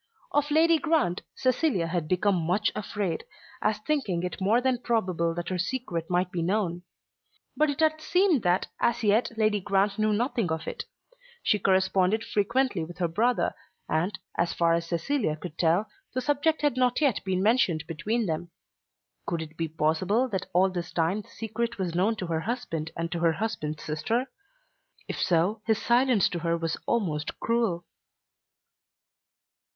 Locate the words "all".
20.51-20.71